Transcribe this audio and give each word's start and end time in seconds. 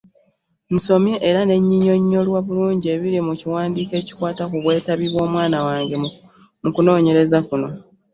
Nsomye 0.75 1.15
era 1.29 1.41
ne 1.45 1.55
nnyinyonnyolwa 1.59 2.39
bulungi 2.47 2.87
ebiri 2.95 3.19
mu 3.27 3.33
kiwandiiko 3.39 3.93
ekikwata 4.01 4.43
ku 4.49 4.57
bwetabi 4.63 5.05
bw’omwana 5.11 5.57
wange 5.67 5.95
mu 6.61 6.69
kunoonyereza 6.75 7.37
kuno 7.47 7.67